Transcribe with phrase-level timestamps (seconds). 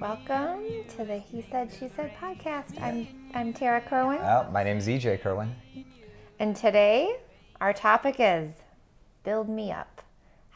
[0.00, 0.64] Welcome
[0.96, 2.80] to the He Said She Said podcast.
[2.82, 5.54] I'm I'm Tara Kerwin, Well, my name's EJ Kerwin.
[6.38, 7.16] and today
[7.60, 8.50] our topic is
[9.22, 9.91] build me up.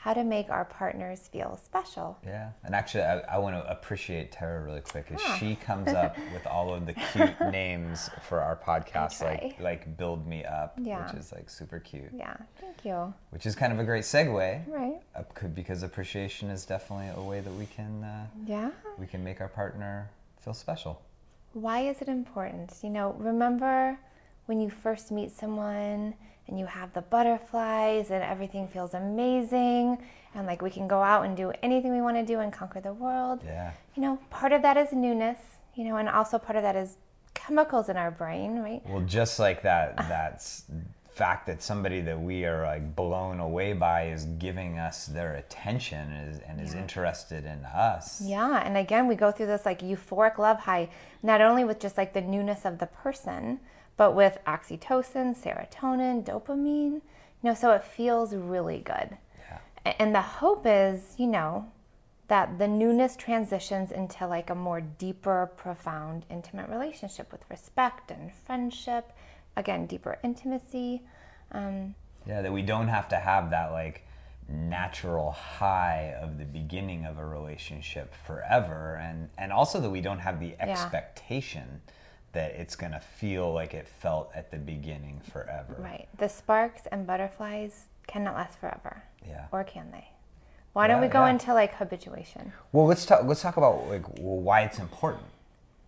[0.07, 2.17] How to make our partners feel special.
[2.25, 5.37] Yeah, and actually, I, I want to appreciate Tara really quick because Ah.
[5.41, 10.25] she comes up with all of the cute names for our podcast, like like "Build
[10.25, 11.05] Me Up," Yeah.
[11.05, 12.11] which is like super cute.
[12.15, 13.13] Yeah, thank you.
[13.31, 15.01] Which is kind of a great segue, Right.
[15.17, 18.71] uh, could- because appreciation is definitely a way that we can uh, Yeah.
[18.99, 21.03] we can make our partner feel special.
[21.53, 22.73] Why is it important?
[22.81, 23.99] You know, remember
[24.47, 26.15] when you first meet someone
[26.49, 29.99] and you have the butterflies and everything feels amazing
[30.35, 32.81] and like we can go out and do anything we want to do and conquer
[32.81, 33.41] the world.
[33.45, 35.39] Yeah, You know, part of that is newness,
[35.75, 36.97] you know, and also part of that is
[37.35, 38.83] chemicals in our brain, right?
[38.87, 40.65] well, just like that that's
[41.17, 46.13] fact that somebody that we are like blown away by is giving us their attention
[46.13, 48.21] is, and is interested in us.
[48.21, 50.91] Yeah, and again, we go through this like euphoric love high,
[51.23, 53.61] not only with just like the newness of the person,
[53.97, 57.01] but with oxytocin, serotonin, dopamine.
[57.43, 59.17] You know, so it feels really good.
[59.49, 59.95] Yeah.
[59.99, 61.67] And the hope is, you know,
[62.29, 68.33] that the newness transitions into like a more deeper, profound, intimate relationship with respect and
[68.33, 69.13] friendship.
[69.57, 71.03] Again, deeper intimacy.
[71.53, 71.95] Um,
[72.27, 74.03] Yeah, that we don't have to have that like
[74.49, 80.21] natural high of the beginning of a relationship forever and and also that we don't
[80.21, 81.81] have the expectation
[82.37, 85.75] that it's going to feel like it felt at the beginning forever.
[85.79, 86.07] right.
[86.19, 89.03] The sparks and butterflies cannot last forever.
[89.27, 89.47] Yeah.
[89.53, 90.07] Or can they?
[90.75, 91.31] Why don't Yeah, we go yeah.
[91.31, 92.53] into like habituation?
[92.73, 95.25] Well, let's talk let's talk about like well, why it's important,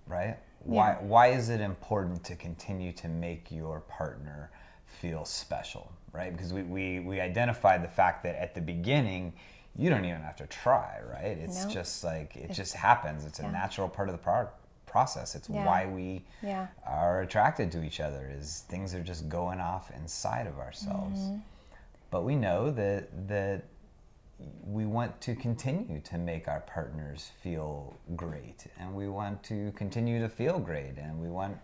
[0.07, 0.39] right?
[0.65, 0.99] Why Yeah.
[1.03, 4.51] why is it important to continue to make your partner
[4.87, 6.33] feel special, right?
[6.35, 9.35] Because we we we identified the fact that at the beginning
[9.77, 11.37] you don't even have to try, right?
[11.37, 11.71] It's No.
[11.71, 13.27] just like it just happens.
[13.27, 14.49] It's a natural part of the pro-
[14.89, 15.35] process.
[15.35, 15.65] It's Yeah.
[15.67, 16.69] why we Yeah.
[16.85, 21.21] are attracted to each other is things are just going off inside of ourselves.
[21.21, 21.39] Mm-hmm.
[22.11, 23.65] But we know that that
[24.65, 30.21] we want to continue to make our partners feel great and we want to continue
[30.21, 31.59] to feel great and we want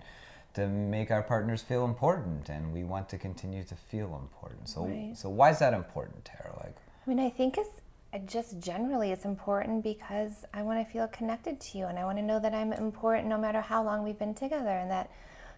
[0.54, 4.86] to make our partners feel important and we want to continue to feel important so
[4.86, 5.16] Right.
[5.16, 6.76] so why is that important tara like
[7.06, 7.80] I mean, I think it's
[8.18, 12.18] just generally it's important because I want to feel connected to you and I want
[12.18, 15.10] to know that I'm important no matter how long we've been together and that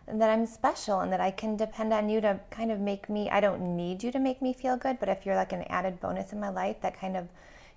[0.09, 3.09] and that I'm special and that I can depend on you to kind of make
[3.11, 5.65] me I don't need you to make me feel good, but if you're like an
[5.65, 7.29] added bonus in my life that kind of,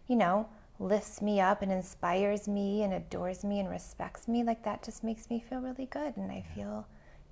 [0.07, 0.47] you know,
[0.79, 5.03] lifts me up and inspires me and adores me and respects me, like that just
[5.03, 6.85] makes me feel really good and I feel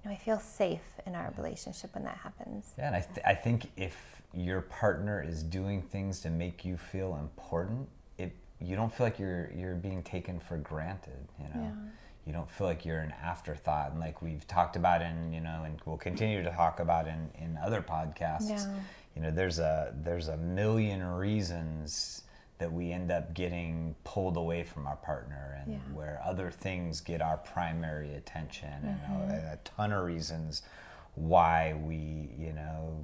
[0.07, 2.73] know, I feel safe in our relationship when that happens.
[2.77, 3.95] yeah and i, th- I think if
[4.33, 9.19] your partner is doing things to make you feel important it you don't feel like
[9.19, 11.71] you're you're being taken for granted you know Yeah.
[12.25, 15.63] you don't feel like you're an afterthought and like we've talked about in you know
[15.65, 18.73] and we'll continue to talk about in in other podcasts Yeah.
[19.15, 22.23] you know there's a there's a million reasons
[22.59, 25.79] that we end up getting pulled away from our partner and Yeah.
[25.93, 29.31] where other things get our primary attention and Mm-hmm.
[29.49, 30.63] a, a ton of reasons
[31.15, 33.03] why we you know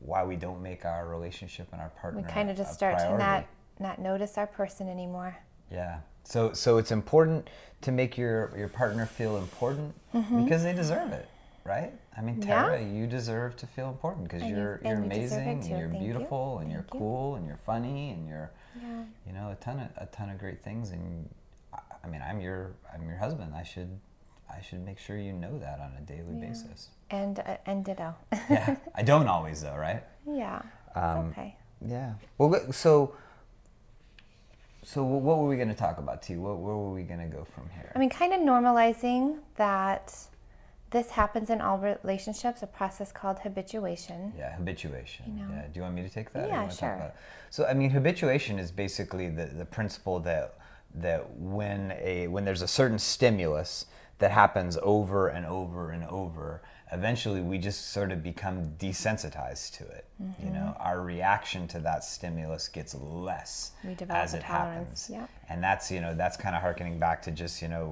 [0.00, 2.98] why we don't make our relationship and our partner We kind of just a start
[2.98, 3.46] to not
[3.78, 5.36] not notice our person anymore.
[5.70, 5.98] Yeah.
[6.24, 7.48] So so it's important
[7.82, 11.28] to make your your partner feel important because they deserve it,
[11.64, 11.92] right?
[12.16, 12.48] I mean, Mm-hmm.
[12.48, 12.62] Yeah.
[12.62, 15.94] Tara, you deserve to feel important because you- you're you're you amazing and you're Thank
[15.94, 16.00] you.
[16.12, 17.00] beautiful and you're Thank you.
[17.00, 18.50] cool and you're funny and you're
[18.80, 19.04] Yeah.
[19.26, 21.28] you know a ton of a ton of great things and
[21.72, 23.54] I, I mean, I'm your I'm your husband.
[23.54, 23.98] I should
[24.50, 26.88] I should make sure you know that on a daily basis.
[27.10, 28.14] And uh, and ditto.
[28.50, 28.76] Yeah.
[28.94, 30.02] I don't always though, right?
[30.26, 30.62] yeah.
[30.94, 31.56] Um, okay.
[31.86, 32.14] Yeah.
[32.38, 33.14] Well, so
[34.84, 36.36] so what were we going to talk about, T?
[36.36, 37.92] What, where were we going to go from here?
[37.94, 40.12] I mean, kind of normalizing that
[40.92, 42.62] this happens in all relationships.
[42.62, 44.32] A process called habituation.
[44.38, 45.36] Yeah, habituation.
[45.36, 45.48] know.
[45.54, 45.62] Yeah.
[45.72, 46.48] Do you want me to take that?
[46.48, 47.12] Yeah, sure.
[47.50, 50.54] So, I mean, habituation is basically the, the principle that
[50.94, 53.86] that when a when there's a certain stimulus
[54.18, 56.62] that happens over and over and over,
[56.92, 60.06] eventually we just sort of become desensitized to it.
[60.20, 60.54] You Mm-hmm.
[60.54, 65.10] know, our reaction to that stimulus gets less We develop as it tolerance, happens.
[65.10, 65.30] yep.
[65.48, 67.86] And that's you know that's kind of harkening back to just you know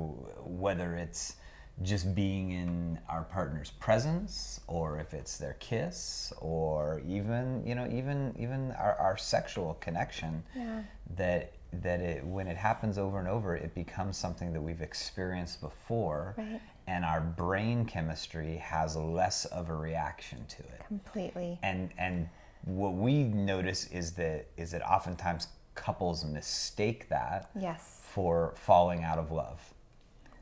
[0.45, 1.37] whether it's
[1.83, 7.89] just being in our partner's presence or if it's their kiss or even you know
[7.91, 10.83] even even our, our sexual connection Yeah.
[11.17, 15.61] that that it when it happens over and over it becomes something that we've experienced
[15.63, 16.61] before Right.
[16.87, 21.59] and our brain chemistry has less of a reaction to it Completely.
[21.63, 22.29] and and
[22.67, 28.01] what we notice is that is that oftentimes couples mistake that Yes.
[28.03, 29.73] for falling out of love.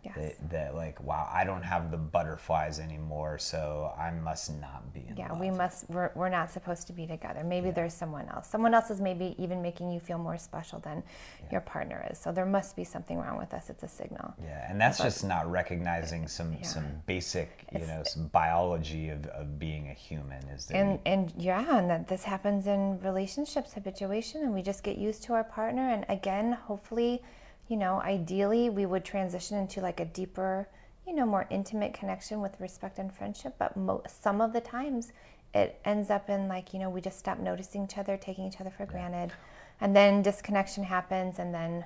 [0.05, 0.17] Yes.
[0.17, 5.05] That, that like, wow, I don't have the butterflies anymore, so I must not be
[5.09, 5.41] in yeah, love.
[5.41, 5.91] we must.
[5.91, 7.43] We're, we're not supposed to be together.
[7.45, 8.49] Maybe there's someone else.
[8.49, 11.03] Someone else is maybe even making you feel more special than
[11.50, 12.19] your partner is.
[12.19, 13.71] So there must be something wrong with us.
[13.71, 14.35] It's a signal.
[14.43, 19.59] Yeah, and that's just not recognizing some some basic, you know, some biology of, of
[19.59, 24.43] being a human is that and and yeah and that this happens in relationships habituation
[24.43, 27.23] and we just get used to our partner and again hopefully
[27.69, 30.69] you know ideally we would transition into like a deeper
[31.06, 35.12] you know more intimate connection with respect and friendship but mo- some of the times
[35.55, 38.61] it ends up in like you know we just stop noticing each other taking each
[38.61, 39.32] other for granted
[39.81, 41.85] and then disconnection happens and then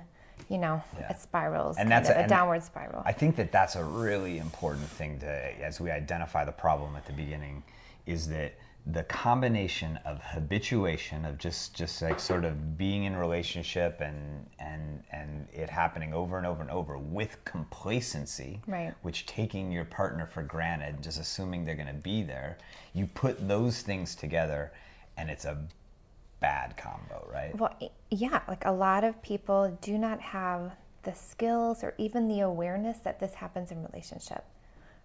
[0.49, 1.11] you know Yeah.
[1.11, 4.87] it spirals And that's a- a, downward spiral I think that that's a really important
[4.87, 7.63] thing to, as we identify the problem at the beginning,
[8.07, 8.53] is that
[8.85, 15.01] the combination of habituation of just just like sort of being in relationship and and
[15.11, 18.93] and it happening over and over and over with complacency, Right.
[19.01, 22.57] which taking your partner for granted, just assuming they're going to be there,
[22.93, 24.73] you put those things together,
[25.15, 25.57] and it's a
[26.41, 27.57] bad combo, right?
[27.57, 27.73] Well,
[28.11, 32.97] yeah, like a lot of people do not have the skills or even the awareness
[32.99, 34.43] that this happens in relationship.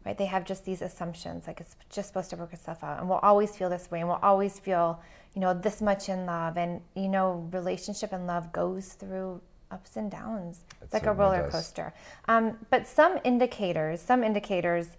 [0.07, 0.17] Right?
[0.17, 3.19] They have just these assumptions like it's just supposed to work itself out and we'll
[3.19, 5.01] always feel this way and we'll always feel,
[5.35, 9.41] you know, this much in love and you know, relationship and love goes through
[9.71, 10.61] ups and downs.
[10.81, 11.93] It's like a roller coaster.
[12.27, 14.97] Um, but some indicators, some indicators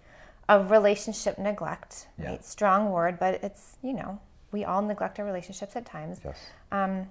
[0.48, 2.30] of relationship neglect, Yeah.
[2.30, 2.44] right?
[2.44, 4.20] Strong word, but it's, you know,
[4.52, 6.38] we all neglect our relationships at times Yes.
[6.70, 7.08] um,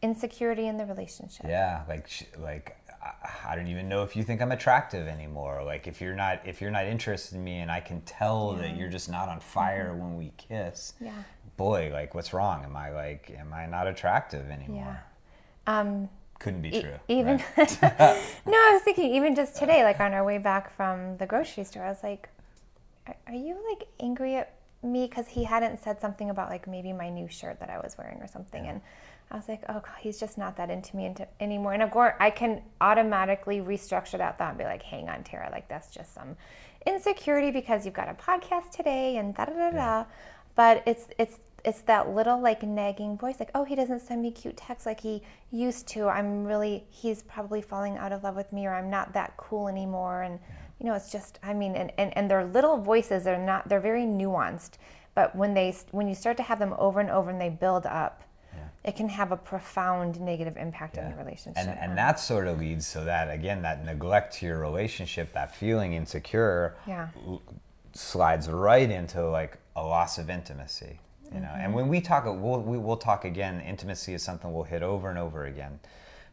[0.00, 1.46] insecurity in the relationship.
[1.48, 2.08] Yeah, like
[2.38, 3.12] like I-
[3.52, 5.62] I don't even know if you think I'm attractive anymore.
[5.64, 8.76] Like if you're not if you're not interested in me, and I can tell that
[8.76, 10.94] you're just not on fire when we kiss.
[10.96, 11.06] Mm-hmm.
[11.06, 11.22] Yeah.
[11.56, 12.64] Boy, like what's wrong?
[12.64, 15.00] Am I like am I not attractive anymore?
[15.66, 15.80] Yeah.
[15.80, 16.08] Um,
[16.38, 16.94] Couldn't be e- true.
[17.08, 17.78] even right?
[17.82, 21.64] no, I was thinking even just today, like on our way back from the grocery
[21.64, 22.28] store, I was like,
[23.06, 26.92] "Are, are you like angry at me because he hadn't said something about like maybe
[26.92, 28.80] my new shirt that I was wearing or something?" And
[29.32, 31.90] I was like, "Oh, God, he's just not that into me into, anymore." And of
[31.90, 35.90] course, I can automatically restructure that thought and be like, "Hang on, Tara, like that's
[35.90, 36.36] just some
[36.86, 40.04] insecurity because you've got a podcast today and da da da da."
[40.54, 44.30] But it's it's it's that little like nagging voice like oh he doesn't send me
[44.30, 48.52] cute texts like he used to i'm really he's probably falling out of love with
[48.52, 50.38] me or i'm not that cool anymore and
[50.80, 53.80] you know it's just i mean and, and, and their little voices are not they're
[53.80, 54.72] very nuanced
[55.14, 57.86] but when they when you start to have them over and over and they build
[57.86, 58.22] up
[58.84, 61.10] it can have a profound negative impact on Yeah.
[61.10, 64.58] your relationship And and that sort of leads so that again that neglect to your
[64.58, 67.08] relationship, that feeling insecure, Yeah.
[67.26, 67.42] l-
[67.94, 70.98] slides right into like a loss of intimacy.
[71.32, 71.60] You know, Mm-hmm.
[71.60, 73.60] and when we talk, we'll we, we'll talk again.
[73.60, 75.78] Intimacy is something we'll hit over and over again.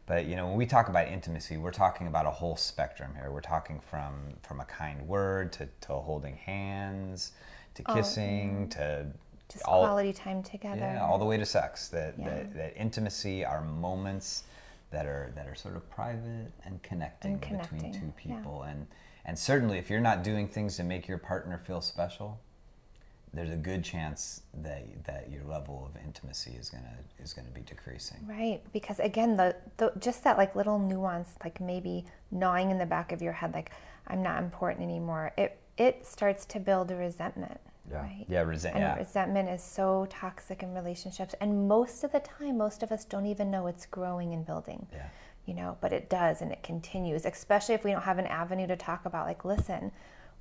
[0.06, 3.30] But you know, when we talk about intimacy, we're talking about a whole spectrum here.
[3.30, 7.32] We're talking from from a kind word to, to holding hands,
[7.76, 9.12] to kissing, to Oh,
[9.50, 11.88] just all- quality time together yeah, all the way to sex.
[11.88, 12.28] That, Yeah.
[12.28, 14.44] that that intimacy are moments
[14.90, 18.36] that are that are sort of private and connecting, And between connecting, two yeah.
[18.36, 18.62] people.
[18.62, 18.86] And
[19.24, 22.38] and certainly, if you're not doing things to make your partner feel special,
[23.32, 27.60] there's a good chance that that your level of intimacy is gonna is gonna be
[27.60, 28.18] decreasing.
[28.26, 32.86] Right, because again, the, the just that like little nuance, like maybe gnawing in the
[32.86, 33.70] back of your head, like
[34.08, 35.32] I'm not important anymore.
[35.36, 37.60] It it starts to build a resentment.
[37.90, 38.02] Yeah.
[38.02, 38.24] Right.
[38.28, 38.96] Yeah, resent- yeah.
[38.96, 43.26] resentment is so toxic in relationships, and most of the time, most of us don't
[43.26, 44.86] even know it's growing and building.
[44.92, 45.08] Yeah.
[45.46, 47.24] You know, but it does, and it continues.
[47.24, 49.26] Especially if we don't have an avenue to talk about.
[49.26, 49.90] Like, listen,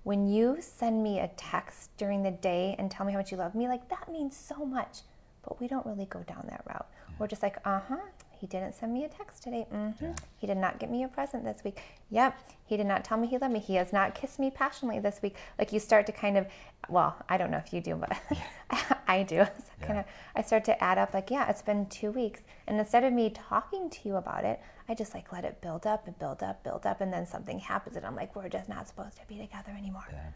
[0.03, 3.37] when you send me a text during the day and tell me how much you
[3.37, 5.01] love me, like that means so much.
[5.43, 6.87] But we don't really go down that route.
[7.17, 7.97] We're just like, uh huh.
[8.39, 9.65] He didn't send me a text today.
[9.69, 11.81] hmm He did not get me a present this week.
[12.09, 12.39] Yep.
[12.65, 13.59] He did not tell me he loved me.
[13.59, 15.35] He has not kissed me passionately this week.
[15.57, 16.47] Like you start to kind of,
[16.87, 18.17] well, I don't know if you do, but
[19.07, 19.45] I do.
[19.79, 20.05] So kind of,
[20.35, 21.13] I start to add up.
[21.13, 24.59] Like, yeah, it's been two weeks, and instead of me talking to you about it,
[24.89, 27.59] I just like let it build up and build up, build up, and then something
[27.59, 30.03] happens, and I'm like, we're just not supposed to be together anymore.
[30.11, 30.29] Yeah.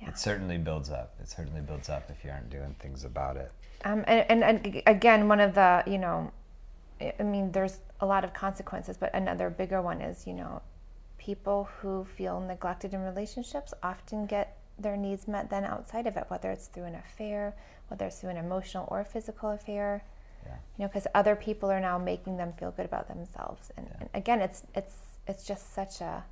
[0.00, 0.08] Yeah.
[0.08, 1.14] It certainly builds up.
[1.20, 3.52] It certainly builds up if you aren't doing things about it.
[3.84, 6.32] Um, and, and, and again, one of the, you know,
[7.00, 10.62] I mean, there's a lot of consequences, but another bigger one is, you know,
[11.18, 16.24] people who feel neglected in relationships often get their needs met then outside of it,
[16.28, 17.54] whether it's through an affair,
[17.88, 20.04] whether it's through an emotional or physical affair.
[20.44, 20.54] Yeah.
[20.76, 24.08] You know, because other people are now making them feel good about themselves, and, and
[24.12, 24.96] again, it's it's
[25.28, 26.24] it's just such a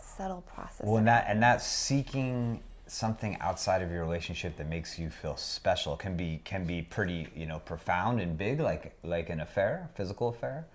[0.00, 0.86] subtle process.
[0.86, 5.36] Well, and that and that seeking something outside of your relationship that makes you feel
[5.36, 9.88] special can be can be pretty you know profound and big, like like an affair,
[9.94, 10.66] physical affair,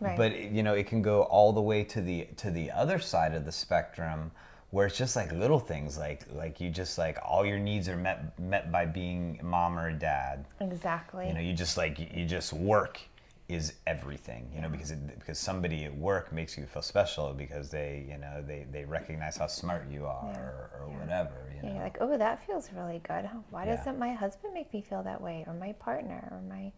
[0.00, 0.16] Right.
[0.16, 3.34] But you know, it can go all the way to the to the other side
[3.34, 4.30] of the spectrum
[4.70, 7.96] where it's just like little things like like you just like all your needs are
[7.96, 10.44] met met by being mom or dad.
[10.60, 11.28] Exactly.
[11.28, 13.00] You know, you just like you- you just work
[13.48, 17.70] is everything, you know, because it, because somebody at work makes you feel special because
[17.70, 21.74] they, you know, they, they recognize how smart you are or, or whatever, you know.
[21.74, 23.28] you're like, oh, that feels really good.
[23.50, 23.76] Why Yeah.
[23.76, 26.72] doesn't my husband make me feel that way, or my partner, or my,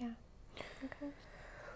[0.00, 0.10] yeah.
[0.84, 1.12] Okay.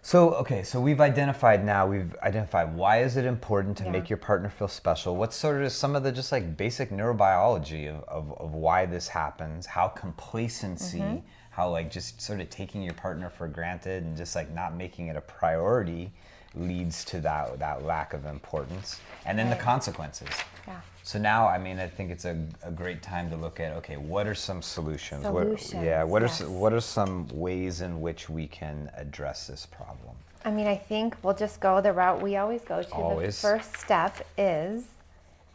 [0.03, 1.89] So okay, so we've identified now.
[1.89, 3.91] We've identified why is it important to Yeah.
[3.91, 5.17] make your partner feel special.
[5.17, 9.09] What's sort of some of the just like basic neurobiology of, of, of why this
[9.09, 9.67] happens.
[9.67, 11.27] How complacency, Mm-hmm.
[11.57, 15.07] How like just sort of taking your partner for granted and just like not making
[15.07, 16.13] it a priority
[16.55, 20.29] leads to that that lack of importance, and then the consequences.
[20.69, 20.79] Yeah.
[21.03, 23.97] So now, I mean, I think it's a, a great time to look at okay,
[23.97, 25.25] what are some solutions?
[25.25, 29.65] What- Solutions, yeah, what are what are some ways in which we can address this
[29.65, 30.15] problem?
[30.45, 32.93] I mean, I think we'll just go the route we always go to.
[32.93, 33.41] Always.
[33.41, 34.85] The first step is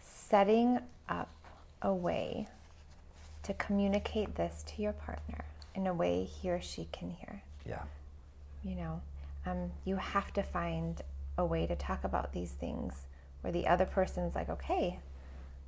[0.02, 1.30] setting up
[1.84, 2.48] a way
[3.44, 7.44] to communicate this to your partner in a way he or she can hear.
[7.66, 7.84] Yeah.
[8.64, 9.02] you know
[9.46, 11.02] um, you have to find
[11.38, 13.06] a way to talk about these things
[13.42, 15.00] where the other person's like okay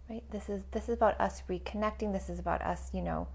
[0.10, 2.12] right this is this is about us reconnecting.
[2.12, 3.28] This is about us you know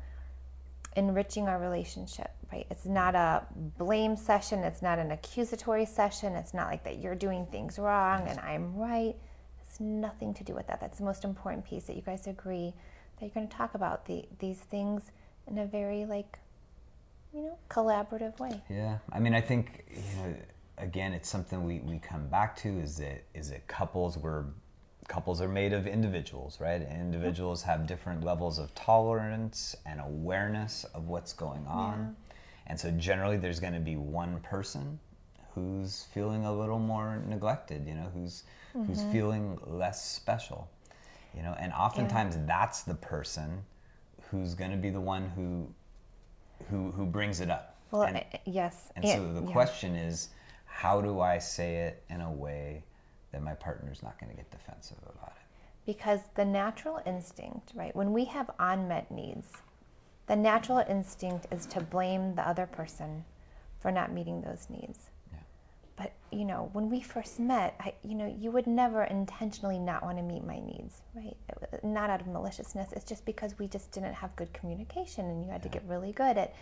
[0.96, 2.66] enriching our relationship right?
[2.70, 3.46] It's not a
[3.76, 4.60] blame session.
[4.60, 6.34] It's not an accusatory session.
[6.34, 9.14] It's not like that you're doing things wrong and i'm right.
[9.62, 10.80] It's nothing to do with that.
[10.80, 12.72] That's the most important piece that you guys agree
[13.16, 15.10] that you're going to talk about the, these things
[15.46, 16.38] in a very like
[17.34, 18.60] you know collaborative way.
[18.68, 20.34] Yeah, I mean, I think you know,
[20.78, 24.46] again, it's something we, we come back to is that is that couples were
[25.08, 26.82] couples are made of individuals, right?
[26.82, 32.16] And individuals have different levels of tolerance and awareness of what's going on,
[32.66, 34.98] and so generally there's going to be one person
[35.54, 39.12] who's feeling a little more neglected, you know, who's who's mm-hmm.
[39.12, 40.70] feeling less special,
[41.34, 43.64] you know, and oftentimes that's the person
[44.30, 45.66] who's going to be the one who
[46.70, 47.76] who who brings it up.
[47.90, 49.52] well And- I- yes and so the yeah.
[49.52, 50.28] question is,
[50.66, 52.84] how do I say it in a way
[53.32, 55.34] that my partner's not going to get defensive about it?
[55.86, 59.52] because the natural instinct right when we have unmet needs
[60.26, 63.24] the natural instinct is to blame the other person
[63.80, 65.08] for not meeting those needs.
[65.98, 70.02] But you know when we first met I, you know you would never intentionally not
[70.02, 71.36] want to meet my needs right?
[71.82, 75.50] Not out of maliciousness it's just because we just didn't have good communication and you
[75.50, 76.54] had to get really good at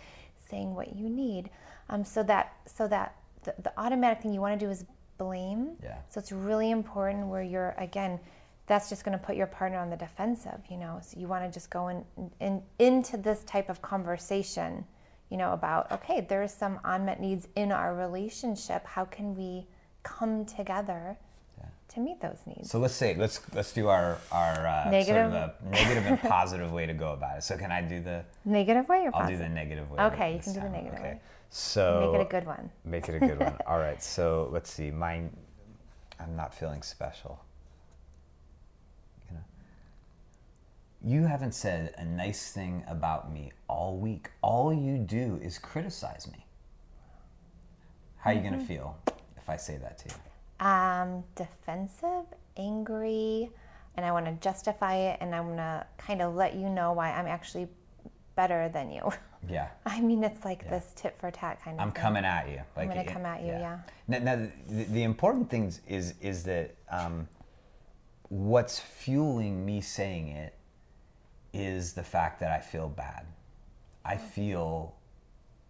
[0.49, 1.49] saying what you need.
[1.89, 4.85] Um, so that so that the, the automatic thing you want to do is
[5.17, 5.77] blame.
[5.83, 5.97] Yeah.
[6.09, 8.19] so it's really important where you're again
[8.67, 10.99] that's just going to put your partner on the defensive you know?
[11.01, 12.03] So you want to just go in,
[12.39, 14.85] in into this type of conversation
[15.29, 19.65] you know about okay there's some unmet needs in our relationship how can we
[20.03, 21.17] come together
[21.89, 25.31] to meet those needs So let's say let's let's do our our uh, Negative.
[25.31, 27.43] sort of a negative and positive way to go about it.
[27.43, 28.25] So can I do the?
[28.43, 30.03] negative way or I'll do the negative way.
[30.05, 31.03] Okay, you can do the time, negative okay.
[31.13, 31.21] way.
[31.49, 33.55] So make it a good one Make it a good one.
[33.67, 34.03] All right.
[34.03, 34.91] So let's see.
[34.91, 35.31] Mine.
[36.19, 37.39] I'm not feeling special.
[39.29, 39.43] You know.
[41.03, 44.31] You haven't said a nice thing about me all week.
[44.41, 46.45] All you do is criticize me.
[48.17, 48.49] How are you Mm-hmm.
[48.55, 48.97] gonna feel
[49.37, 50.15] if I say that to you?
[50.59, 52.25] um, defensive,
[52.57, 53.51] angry,
[53.95, 57.11] and I want to justify it, and I'm gonna kind of let you know why
[57.11, 57.67] I'm actually
[58.35, 59.11] better than you.
[59.47, 59.67] Yeah.
[59.85, 61.81] I mean, it's like this tit for tat kind of.
[61.85, 62.01] I'm thing.
[62.01, 62.59] coming at you.
[62.75, 63.77] I'm gonna it- come at you, yeah.
[64.07, 64.35] Now, now
[64.67, 67.27] the, the important thing is is that um,
[68.29, 70.55] what's fueling me saying it
[71.57, 73.25] is the fact that I feel bad.
[74.05, 74.95] I feel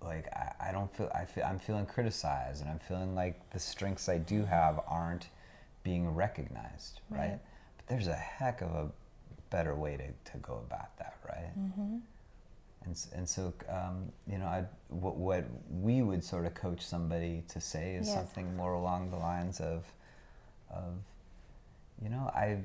[0.01, 3.59] like I, I don't feel I feel I'm feeling criticized, and I'm feeling like the
[3.59, 5.27] strengths I do have aren't
[5.83, 7.19] being recognized, right?
[7.19, 7.39] Right.
[7.77, 8.91] But there's a heck of a
[9.49, 11.57] better way to, to go about that, right?
[11.57, 11.97] Mm-hmm.
[12.85, 17.43] And, and so, um, you know, I, what, what we would sort of coach somebody
[17.49, 18.15] to say is Yes.
[18.15, 19.85] something more along the lines of,
[20.69, 20.93] of,
[22.01, 22.59] you know, I,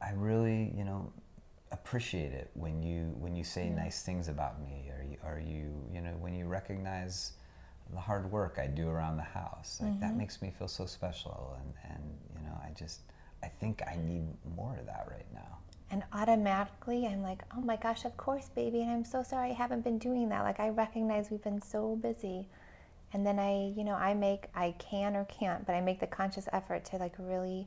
[0.00, 1.12] I really, you know,
[1.72, 5.72] appreciate it when you when you say nice things about me, or you, or you,
[5.92, 7.32] you know, when you recognize
[7.92, 9.80] the hard work I do around the house.
[9.82, 10.18] Like that mm-hmm.
[10.18, 12.02] makes me feel so special, and and
[12.36, 13.00] you know, I just,
[13.42, 14.24] I think I need
[14.56, 15.58] more of that right now.
[15.92, 18.82] And automatically, I'm like, oh my gosh, of course, baby.
[18.82, 20.42] And I'm so sorry I haven't been doing that.
[20.44, 22.46] Like, I recognize we've been so busy.
[23.12, 26.06] And then I, you know, I make, I can or can't, but I make the
[26.06, 27.66] conscious effort to like really,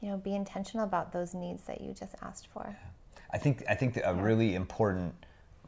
[0.00, 2.76] you know, be intentional about those needs that you just asked for.
[3.32, 5.14] I think I think a really important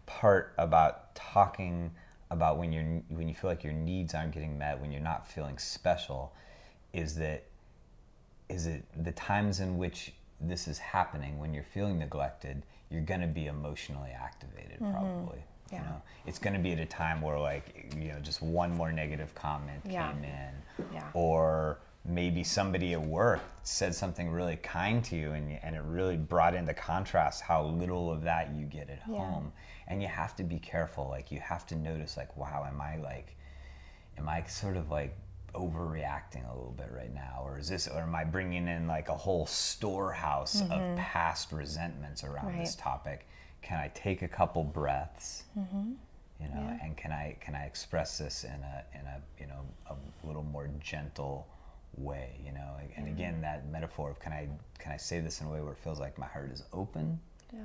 [0.06, 1.92] part about talking
[2.30, 5.26] about when you're when you feel like your needs aren't getting met, when you're not
[5.26, 6.32] feeling special,
[6.92, 7.44] is that
[8.48, 13.20] is it the times in which this is happening when you're feeling neglected you're going
[13.20, 15.38] to be emotionally activated probably
[15.70, 15.74] Mm-hmm.
[15.76, 15.82] Yeah.
[15.84, 18.92] know it's going to be at a time where like you know just one more
[18.92, 20.12] negative comment Yeah.
[20.12, 21.08] came in Yeah.
[21.14, 26.16] or maybe somebody at work said something really kind to you and, and it really
[26.16, 29.18] brought into contrast how little of that you get at Yeah.
[29.18, 29.52] home
[29.86, 32.96] and you have to be careful like you have to notice like wow am i
[32.96, 33.36] like
[34.18, 35.16] am i sort of like
[35.54, 39.08] overreacting a little bit right now or is this or am i bringing in like
[39.08, 42.82] a whole storehouse of past resentments around this Mm-hmm.
[42.88, 43.26] Topic
[43.62, 45.92] can i take a couple breaths Mm-hmm.
[46.40, 49.60] you know and can i can i express this in a in a you know
[49.90, 51.46] a little more gentle
[51.96, 53.40] way you know and again mm.
[53.42, 56.00] that metaphor of can i can i say this in a way where it feels
[56.00, 57.20] like my heart is open
[57.52, 57.60] Yeah.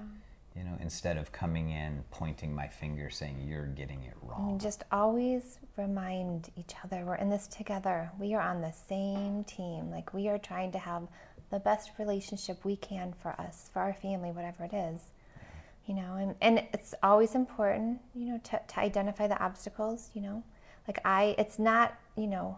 [0.55, 4.61] you know instead of coming in pointing my finger saying you're getting it wrong And
[4.61, 8.11] just always remind each other we're in this together.
[8.19, 9.91] We are on the same team.
[9.91, 11.03] Like we are trying to have
[11.51, 15.01] the best relationship we can for us, for our family, whatever it is.
[15.85, 20.21] You know, and, and it's always important, you know, to, to identify the obstacles, you
[20.21, 20.43] know.
[20.87, 22.57] Like I it's not, you know,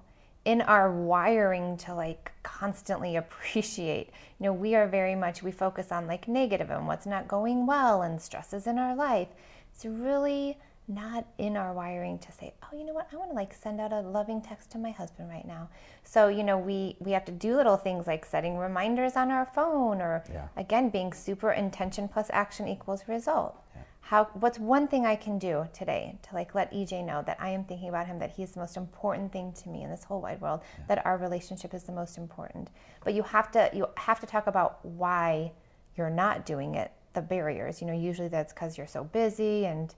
[0.50, 4.10] in our wiring to like constantly appreciate.
[4.40, 7.68] You know, we are very much we focus on like negative and what's not going
[7.68, 9.28] well and stresses in our life.
[9.72, 13.08] It's really not in our wiring to say, "Oh, you know what?
[13.14, 15.70] I want to like send out a loving text to my husband right now."
[16.04, 19.46] So, you know, we we have to do little things like setting reminders on our
[19.46, 20.48] phone or Yeah.
[20.58, 23.56] again being super intention plus action equals result.
[24.02, 27.50] How what's one thing I can do today to like let EJ know that I
[27.50, 30.22] am thinking about him that he's the most important thing to me in this whole
[30.22, 32.70] wide world, that our relationship is the most important.
[33.04, 35.52] But you have to you have to talk about why
[35.96, 37.82] you're not doing it, the barriers.
[37.82, 39.94] You know, usually that's cuz you're so busy and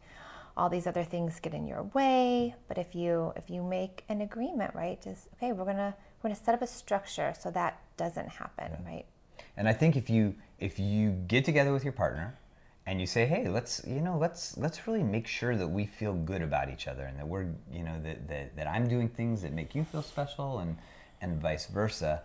[0.57, 4.21] all these other things get in your way, but if you if you make an
[4.21, 5.01] agreement, right?
[5.01, 8.71] Just okay, we're going to we're to set up a structure so that doesn't happen,
[8.85, 9.05] right?
[9.57, 12.37] And I think if you if you get together with your partner
[12.85, 16.13] and you say, "Hey, let's you know let's let's really make sure that we feel
[16.13, 19.41] good about each other and that we're you know that that, that I'm doing things
[19.43, 20.77] that make you feel special and
[21.21, 22.23] and vice versa,"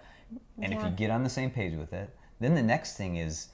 [0.60, 3.48] and if you get on the same page with it, then the next thing is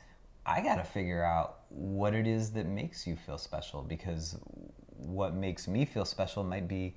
[0.44, 4.38] I got to figure out what it is that makes you feel special because
[4.96, 6.94] what makes me feel special might be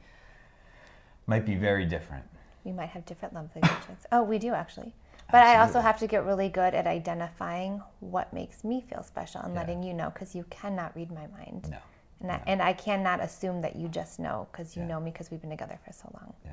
[1.28, 2.26] might be very different.
[2.64, 4.06] We might have different love languages.
[4.12, 4.94] oh, we do actually.
[5.32, 9.42] But I also have to get really good at identifying what makes me feel special
[9.42, 9.62] and Yeah.
[9.62, 11.70] letting you know because you cannot read my mind.
[11.70, 11.78] No.
[12.22, 14.90] And, I, and I cannot assume that you just know because you Yeah.
[14.90, 16.34] know me because we've been together for so long.
[16.44, 16.52] Yeah.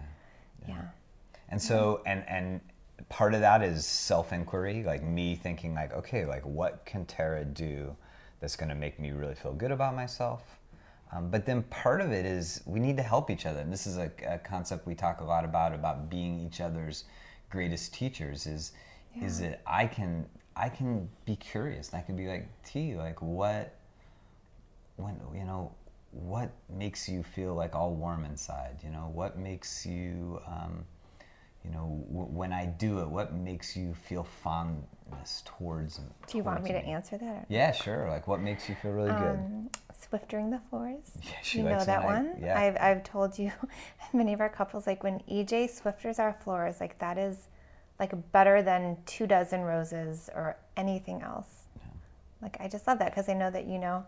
[0.69, 0.83] Yeah.
[1.49, 2.61] And so, and and
[3.09, 7.45] part of that is self inquiry, like me thinking, like, okay, like what can Tara
[7.45, 7.95] do
[8.41, 10.59] that's going to make me really feel good about myself?
[11.13, 13.87] Um, but then part of it is we need to help each other, and this
[13.87, 17.05] is a, a concept we talk a lot about about being each other's
[17.53, 18.47] greatest teachers.
[18.47, 18.73] Is
[19.21, 23.23] is that I can I can be curious, and I can be like, T, like
[23.23, 23.77] what
[24.97, 25.73] when you know
[26.11, 30.85] what makes you feel like all warm inside you know what makes you um,
[31.65, 36.45] you know w- when i do it what makes you feel fondness towards Do you
[36.45, 37.47] want towards me to answer that?
[37.49, 39.71] Yeah sure like what makes you feel really good Um,
[40.11, 41.13] Swiffering the floors.
[41.23, 42.37] Yeah, she you know that one?
[42.41, 42.59] yeah.
[42.59, 43.53] I've, I've told you,
[44.13, 47.49] many of our couples, like when EJ Swiffers our floors, like that is
[47.99, 51.49] like better than two dozen roses or anything else.
[52.41, 54.05] Like I just love that because I know that you know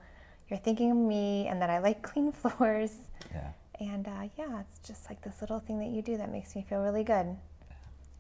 [0.48, 2.92] you're thinking of me and that I like clean floors.
[3.32, 6.56] yeah And uh, yeah, it's just like this little thing that you do that makes
[6.56, 7.36] me feel really good.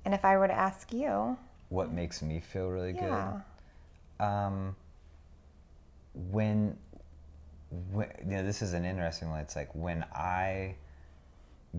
[0.04, 1.36] And if I were to ask you,
[1.70, 3.42] what makes me feel really yeah, good
[4.20, 4.76] um,
[6.14, 6.76] when,
[7.92, 10.74] when you know this is an interesting one it's like when i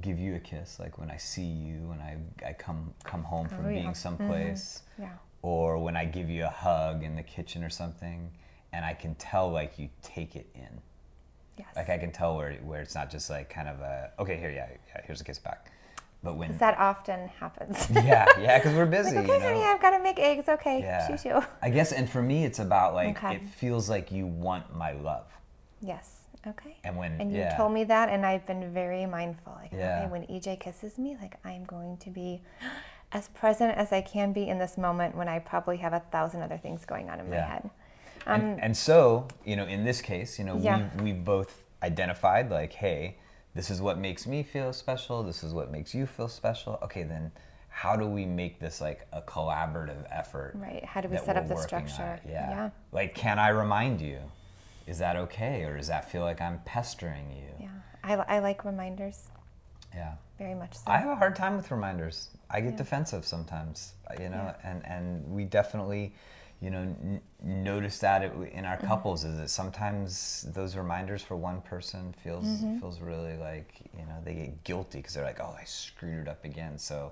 [0.01, 3.47] give you a kiss like when i see you when i, I come come home
[3.47, 3.75] from Oh, yeah.
[3.75, 3.93] being mm-hmm.
[3.93, 5.09] someplace yeah,
[5.41, 8.31] or when I give you a hug in the kitchen or something,
[8.73, 10.81] and I can tell like you take it in.
[11.57, 11.67] yes.
[11.75, 14.49] Like I can tell where where it's not just like kind of a okay here
[14.49, 15.71] yeah yeah here's a kiss back,
[16.23, 17.87] but when that often happens.
[17.93, 19.63] yeah yeah because we're busy Like, you okay, honey.
[19.63, 20.49] I've got to make eggs.
[20.49, 21.07] Okay, Yeah.
[21.07, 21.41] shoo shoo.
[21.61, 23.35] I guess and for me it's about like Okay.
[23.35, 25.27] it feels like you want my love,
[25.85, 26.21] Yes.
[26.47, 26.77] Okay.
[26.83, 29.53] and when And you told me that, and I've been very mindful.
[29.53, 30.01] Like, Yeah.
[30.01, 32.41] okay, when EJ kisses me, like I'm going to be
[33.11, 36.41] as present as I can be in this moment when I probably have a thousand
[36.43, 37.47] other things going on in my Yeah.
[37.47, 37.69] head.
[38.27, 40.89] and, and so you know in this case you know Um, Yeah.
[40.97, 43.17] we we both identified like hey
[43.53, 47.03] this is what makes me feel special this is what makes you feel special okay
[47.03, 47.31] then
[47.69, 50.83] how do we make this like a collaborative effort Right.
[50.83, 52.19] How do we set up the structure?
[52.27, 52.49] yeah.
[52.49, 52.69] Yeah.
[52.91, 54.19] like can i remind you
[54.87, 57.69] is that okay or does that feel like i'm pestering you Yeah.
[58.03, 59.29] I, I like reminders.
[59.95, 60.13] Yeah.
[60.37, 60.91] Very much so.
[60.91, 62.29] I have a hard time with reminders.
[62.51, 64.69] I get defensive sometimes, uh, you know, Yeah.
[64.69, 66.13] and and we definitely,
[66.61, 68.87] you know, n- notice that it, in our Mm-hmm.
[68.87, 72.77] couples is that sometimes those reminders for one person feels Mm-hmm.
[72.79, 76.27] feels really like you know they get guilty because they're like, oh, I screwed it
[76.27, 76.77] up again.
[76.77, 77.11] So,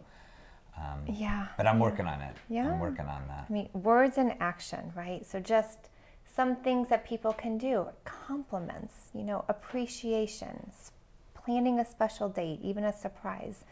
[0.77, 1.47] um, yeah.
[1.57, 2.35] but I'm working on it.
[2.49, 2.67] Yeah.
[2.71, 3.45] I'm working on that.
[3.49, 5.25] I mean, words and action, right?
[5.25, 5.89] So just
[6.35, 10.71] some things that people can do compliments, you know, appreciation,
[11.35, 13.65] planning a special date, even a surprise,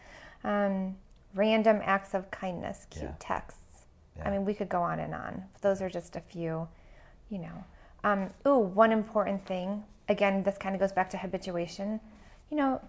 [0.44, 0.96] um,
[1.34, 3.16] random acts of kindness, cute Yeah.
[3.20, 3.86] texts.
[4.18, 4.28] Yeah.
[4.28, 5.46] I mean, we could go on and on.
[5.62, 6.68] Those are just a few,
[7.30, 7.64] you know.
[8.04, 9.84] Um, ooh, one important thing.
[10.10, 12.00] Again, this kind of goes back to habituation.
[12.50, 12.82] You know,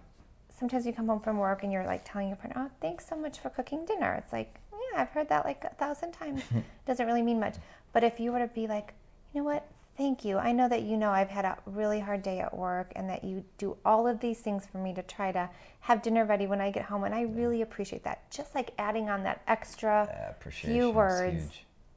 [0.49, 3.15] sometimes you come home from work and you're like telling your partner, "Oh, thanks so
[3.15, 6.43] much for cooking dinner." It's like, yeah, I've heard that like a thousand times.
[6.85, 7.55] Doesn't really mean much.
[7.93, 8.93] But if you were to be like,
[9.33, 9.67] you know what?
[9.95, 10.39] Thank you.
[10.39, 13.23] I know that you know I've had a really hard day at work and that
[13.23, 15.49] you do all of these things for me to try to
[15.81, 17.03] have dinner ready when I get home.
[17.03, 18.29] And I really appreciate that.
[18.31, 21.43] Just like adding on that extra few words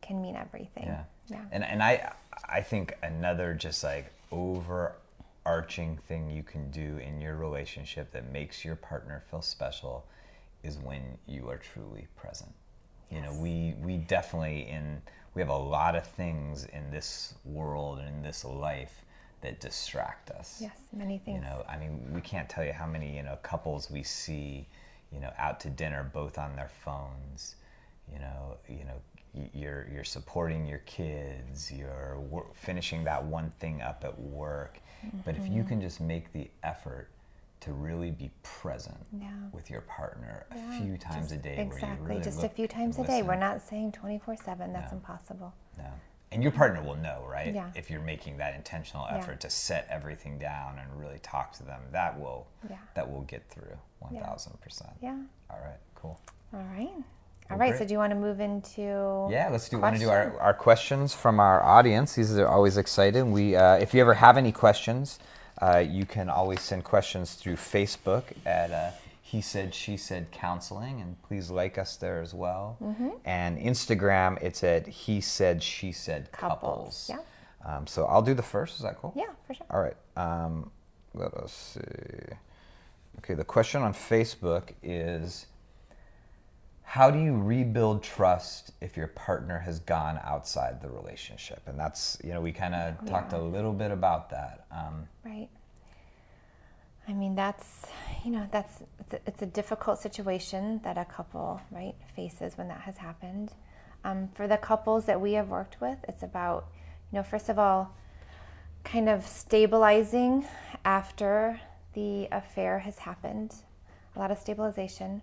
[0.03, 0.85] can mean everything.
[0.85, 1.05] Yeah.
[1.29, 1.45] Yeah.
[1.51, 2.13] And and I
[2.49, 8.65] I think another just like overarching thing you can do in your relationship that makes
[8.65, 10.05] your partner feel special
[10.63, 12.53] is when you are truly present.
[13.11, 15.03] You know, we we definitely in
[15.35, 19.03] we have a lot of things in this world and in this life
[19.43, 20.63] that distract us.
[20.63, 21.37] Yes, many things.
[21.37, 24.67] You know, I mean, we can't tell you how many you know couples we see,
[25.13, 27.57] you know, out to dinner both on their phones.
[28.13, 31.71] You know, you know, you're you're supporting your kids.
[31.73, 32.19] You're
[32.55, 34.81] finishing that one thing up at work.
[35.25, 35.65] But if you Mm-hmm.
[35.65, 37.09] can just make the effort
[37.61, 39.29] to really be present Yeah.
[39.53, 42.49] with your partner a few times a just- day, where you Exactly, really just a
[42.49, 43.23] few times a day.
[43.23, 44.73] We're not saying 24 7.
[44.73, 44.99] That's No.
[44.99, 45.55] impossible.
[45.79, 45.91] No.
[46.33, 47.55] And your partner will know, right?
[47.55, 47.71] Yeah.
[47.75, 49.17] If you're making that intentional Yeah.
[49.19, 52.77] effort to set everything down and really talk to them, that will Yeah.
[52.95, 54.93] that will get through one thousand percent.
[55.01, 55.17] Yeah.
[55.51, 56.21] All right, cool.
[56.53, 56.89] All right.
[57.49, 57.69] All right.
[57.71, 57.79] great.
[57.79, 59.29] So do you want to move into?
[59.31, 62.15] Yeah, let's do want to do our, our questions from our audience.
[62.17, 63.31] These are always exciting.
[63.31, 65.21] We uh, if you ever have any questions,
[65.63, 68.91] uh, you can always send questions through Facebook at uh,
[69.23, 72.77] He Said She Said Counseling, and please like us there as well.
[72.83, 73.09] Mm-hmm.
[73.25, 77.11] And Instagram, it's at He Said She Said Couples, Couples.
[77.11, 77.77] yeah.
[77.77, 78.77] Um, so I'll do the first.
[78.77, 79.13] Is that cool?
[79.17, 79.67] Yeah, for sure.
[79.71, 79.97] All right.
[80.17, 80.71] Um,
[81.15, 82.35] let us see.
[83.19, 85.47] Okay, the question on Facebook is
[86.87, 91.61] How do you rebuild trust if your partner has gone outside the relationship?
[91.67, 94.65] And that's, you know, we kind of talked a little bit about that.
[94.71, 95.49] Um, Right.
[97.09, 97.87] I mean, that's,
[98.25, 102.69] you know, that's, it's a, it's a difficult situation that a couple, right, faces when
[102.69, 103.51] that has happened.
[104.05, 106.67] Um, for the couples that we have worked with, it's about,
[107.11, 107.95] you know, first of all,
[108.85, 110.47] kind of stabilizing
[110.85, 111.61] after
[111.95, 113.55] the affair has happened,
[114.15, 115.21] a lot of stabilization.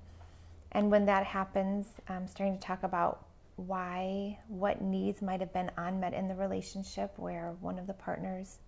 [0.74, 5.72] And when that happens, um, starting to talk about why, what needs might have been
[5.78, 8.60] unmet in the relationship where one of the partners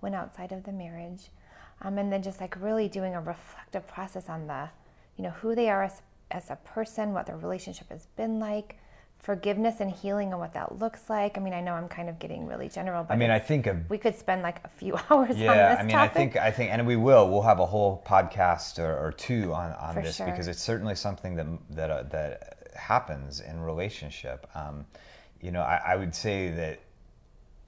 [0.00, 1.30] went outside of the marriage.
[1.80, 4.68] Um, and then just like really doing a reflective process on the,
[5.16, 8.78] you know, who they are as, as a person, what their relationship has been like,
[9.22, 11.38] forgiveness and healing and what that looks like.
[11.38, 13.66] I mean, I know I'm kind of getting really general, but I mean, I think
[13.68, 16.10] a we could spend like a few hours on yeah, I mean, topic.
[16.10, 17.28] I think, I think, and we will.
[17.30, 20.26] We'll have a whole podcast or, or two on, on For this sure.
[20.26, 24.46] because it's certainly something that that uh, that happens in relationship.
[24.54, 24.86] Um,
[25.40, 26.80] you know, I, I would say that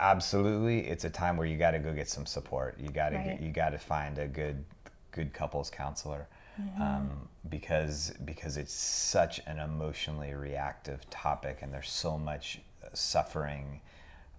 [0.00, 2.78] absolutely, it's a time where you got to go get some support.
[2.80, 3.40] You got to Right.
[3.40, 4.64] you got to find a good
[5.12, 6.26] good couples counselor.
[6.80, 13.80] Um, because because it's such an emotionally reactive topic and there's so much uh, suffering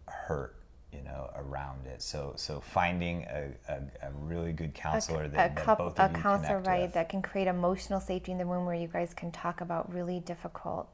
[0.08, 0.56] hurt
[0.92, 3.76] you know around it so so finding a, a,
[4.08, 6.94] a really good counselor a, that, a, that both a of you counselor right with.
[6.94, 10.20] that can create emotional safety in the room where you guys can talk about really
[10.22, 10.88] difficult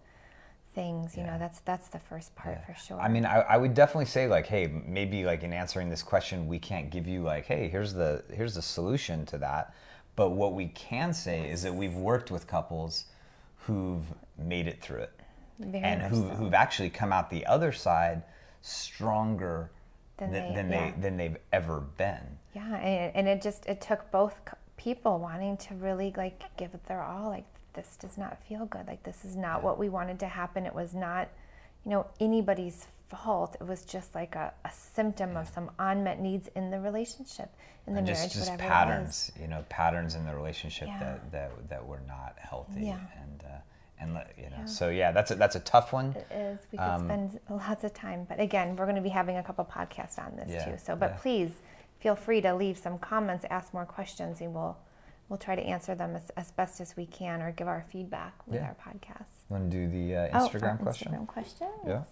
[0.73, 2.73] things you know that's that's the first part Yeah.
[2.73, 5.89] for sure I mean, I, I would definitely say like, hey, maybe like in answering
[5.89, 9.73] this question, we can't give you like, hey, here's the here's the solution to that.
[10.21, 13.05] But what we can say is that we've worked with couples
[13.65, 14.05] who've
[14.38, 15.19] made it through it,
[15.57, 16.36] Very and who so.
[16.36, 18.21] who've actually come out the other side
[18.62, 19.71] stronger
[20.17, 20.91] Than than, they- than yeah.
[20.91, 22.38] they than they've ever been.
[22.53, 24.36] yeah and, and it just it took both
[24.77, 28.86] people wanting to really like give it their all like this does not feel good
[28.86, 31.29] like this is not what we wanted to happen it was not
[31.84, 36.50] you know anybody's fault it was just like a, a symptom of some unmet needs
[36.56, 37.50] in the relationship
[37.88, 38.71] in the and marriage just just whatever it was.
[38.74, 41.00] patterns, you know, patterns in the relationship Yeah.
[41.00, 43.00] that, that that were not healthy, Yeah.
[43.21, 43.47] and uh,
[44.00, 44.65] and you know, Yeah.
[44.65, 46.15] so yeah, that's a, that's a tough one.
[46.15, 46.60] It is.
[46.71, 49.43] We could Um, spend lots of time, but again, we're going to be having a
[49.43, 50.78] couple podcasts on this Yeah, too.
[50.78, 51.52] So, but please
[52.00, 54.78] feel free to leave some comments, ask more questions, and we'll
[55.30, 58.34] we'll try to answer them as, as best as we can or give our feedback
[58.47, 58.67] with Yeah.
[58.67, 59.32] our podcast.
[59.50, 61.12] You want to do the uh, Oh, Instagram our question?
[61.13, 61.67] Instagram question.
[61.88, 62.04] Yeah.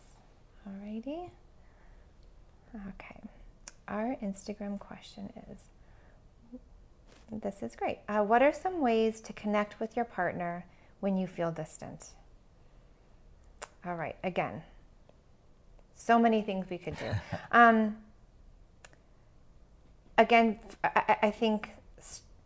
[0.70, 1.30] Alrighty.
[2.76, 3.20] Okay.
[3.88, 5.58] Our Instagram question is
[7.32, 8.00] this is great.
[8.08, 10.66] Uh, what are some ways to connect with your partner
[11.00, 12.08] when you feel distant?
[13.86, 14.16] All right.
[14.24, 14.62] Again,
[15.96, 17.12] so many things we could do.
[17.52, 17.98] um,
[20.18, 21.70] again, I, I- I think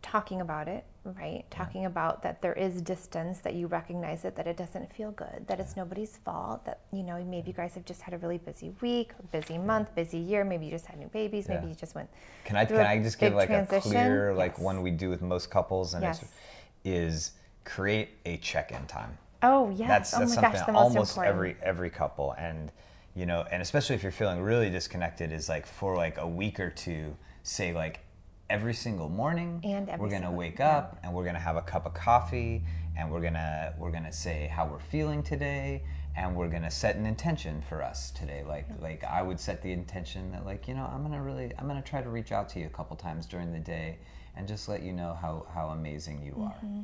[0.02, 1.44] talking about it, right?
[1.50, 5.46] Talking about that there is distance, that you recognize it, that it doesn't feel good,
[5.46, 8.38] that it's nobody's fault, that, you know, maybe you guys have just had a really
[8.38, 11.68] busy week, busy month, busy year, maybe you just had new babies, maybe Yeah.
[11.68, 12.08] you just went.
[12.44, 13.90] Can I can a I just give like a transition.
[13.90, 14.60] clear like Yes.
[14.64, 16.22] one we do with most couples and Yes.
[16.22, 16.30] it's
[16.84, 17.32] is
[17.64, 19.16] create a check-in time.
[19.42, 19.88] Oh, yes.
[19.88, 21.34] That's oh that's my something gosh, the most almost important.
[21.34, 22.72] every every couple and
[23.14, 26.58] you know and especially if you're feeling really disconnected is like for like a week
[26.60, 28.00] or two say like
[28.50, 30.76] every single morning And every we're gonna single- wake yeah.
[30.78, 32.62] up and we're gonna have a cup of coffee
[32.96, 35.82] and we're gonna we're gonna say how we're feeling today
[36.16, 39.72] and we're gonna set an intention for us today like like i would set the
[39.72, 42.60] intention that like you know i'm gonna really i'm gonna try to reach out to
[42.60, 43.96] you a couple times during the day
[44.36, 46.82] and just let you know how how amazing you are Mm-hmm.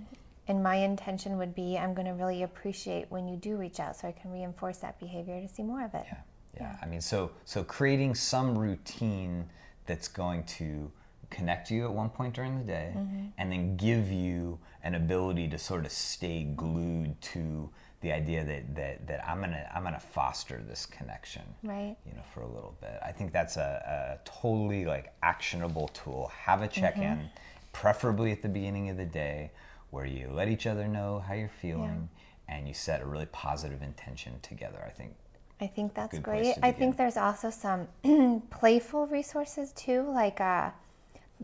[0.49, 3.94] And my intention would be I'm going to really appreciate when you do reach out
[3.94, 6.03] so I can reinforce that behavior to see more of it.
[6.07, 6.16] Yeah,
[6.57, 6.77] yeah.
[6.83, 9.49] I mean, so so creating some routine
[9.87, 10.90] that's going to
[11.31, 12.93] connect you at one point during the day,
[13.38, 18.75] and then give you an ability to sort of stay glued to the idea that
[18.75, 21.43] that, that I'm gonna I'm gonna foster this connection.
[21.62, 21.97] Right.
[22.07, 22.99] You know, for a little bit.
[23.05, 26.31] I think that's a, a totally like actionable tool.
[26.35, 27.29] Have a check-in,
[27.73, 29.53] preferably at the beginning of the day,
[29.90, 32.09] where you let each other know how you're feeling.
[32.49, 34.83] And you set a really positive intention together.
[34.85, 35.14] I think
[35.61, 36.55] I think that's great.
[36.62, 36.75] I begin.
[36.75, 37.87] think there's also some
[38.51, 40.71] playful resources too, like uh,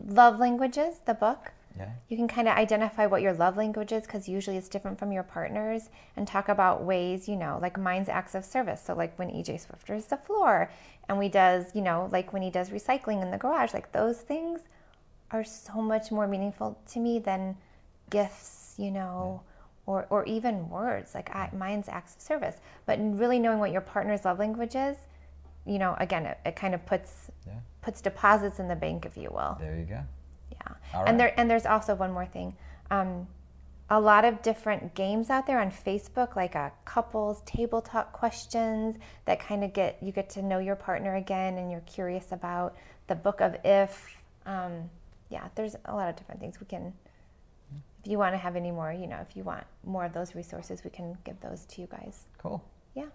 [0.05, 1.51] Love Languages, the book.
[1.77, 1.89] Yeah.
[2.09, 5.11] You can kind of identify what your love language is because usually it's different from
[5.11, 8.81] your partner's and talk about ways, you know, like mine's acts of service.
[8.81, 10.71] So, like when EJ Swiffers the floor
[11.07, 14.17] and we does, you know, like when he does recycling in the garage, like those
[14.17, 14.61] things
[15.31, 17.57] are so much more meaningful to me than
[18.09, 19.41] gifts, you know,
[19.85, 21.13] or, or even words.
[21.13, 22.55] Like I, mine's acts of service.
[22.85, 24.97] But really knowing what your partner's love language is,
[25.67, 27.53] you know, again, it, it kind of puts Yeah.
[27.81, 29.57] puts deposits in the bank, if you will.
[29.59, 30.01] There you go.
[30.51, 30.73] Yeah.
[30.93, 32.55] All And there and there's also one more thing.
[32.89, 33.27] Um,
[33.89, 38.97] a lot of different games out there on Facebook, like a couples table talk questions
[39.25, 42.75] that kind of get you get to know your partner again, and you're curious about
[43.07, 44.17] the book of if.
[44.45, 44.89] Um,
[45.29, 46.93] yeah, there's a lot of different things we can.
[48.03, 50.35] If you want to have any more, you know, if you want more of those
[50.35, 52.23] resources, we can give those to you guys.
[52.37, 52.63] Cool.
[52.95, 53.07] Yeah.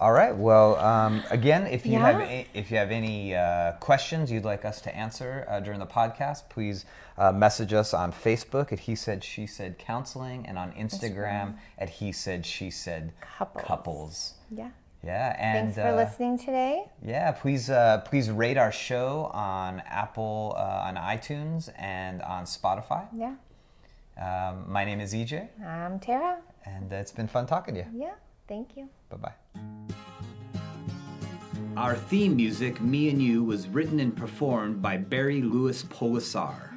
[0.00, 0.34] All right.
[0.34, 2.26] Well, um, again, if you have Yeah.
[2.26, 5.86] a, if you have any uh, questions you'd like us to answer uh, during the
[5.86, 6.86] podcast, please
[7.18, 11.90] uh, message us on Facebook at He Said She Said Counseling and on Instagram at
[11.90, 13.64] He Said She Said Couples.
[13.66, 14.34] Couples.
[14.50, 14.70] Yeah.
[15.04, 16.84] Yeah, and Thanks for uh, listening today.
[17.04, 23.06] Yeah, please uh, please rate our show on Apple, uh, on iTunes, and on Spotify.
[23.14, 23.34] Yeah.
[24.20, 26.38] Um, my name is EJ, I'm Tara.
[26.66, 27.86] and it's been fun talking to you.
[27.94, 28.10] Yeah.
[28.50, 28.88] Thank you.
[29.08, 29.32] Bye bye.
[31.76, 36.70] Our theme music, Me and You, was written and performed by Barry Louis Polisar.